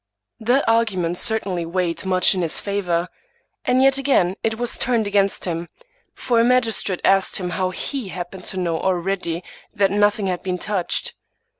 That 0.39 0.65
argument 0.67 1.19
certainly 1.19 1.63
weighed 1.63 2.07
much 2.07 2.33
in 2.33 2.41
his 2.41 2.59
favor. 2.59 3.07
And 3.65 3.83
yet 3.83 3.99
again 3.99 4.35
it 4.41 4.57
was 4.57 4.79
turned 4.79 5.05
against 5.05 5.45
him; 5.45 5.69
for 6.15 6.39
a 6.39 6.43
magistrate 6.43 7.01
asked 7.03 7.37
him 7.37 7.51
how 7.51 7.69
he 7.69 8.07
happened 8.07 8.45
to 8.45 8.57
know 8.57 8.81
already 8.81 9.43
that 9.75 9.91
nothing 9.91 10.25
had 10.25 10.41
been 10.41 10.57
touched. 10.57 11.13